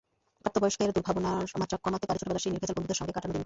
[0.41, 3.39] প্রাপ্তবয়স্কের দুর্ভাবনার মাত্রা কমাতে পারে ছোটবেলার সেই নির্ভেজাল বন্ধুদের সঙ্গে কাটানো দিনগুলো।